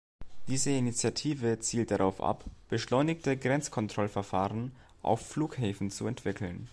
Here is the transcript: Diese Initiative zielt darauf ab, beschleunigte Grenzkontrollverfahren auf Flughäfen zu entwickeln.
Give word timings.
Diese 0.47 0.71
Initiative 0.71 1.59
zielt 1.59 1.91
darauf 1.91 2.21
ab, 2.21 2.43
beschleunigte 2.69 3.37
Grenzkontrollverfahren 3.37 4.71
auf 5.03 5.23
Flughäfen 5.27 5.91
zu 5.91 6.07
entwickeln. 6.07 6.67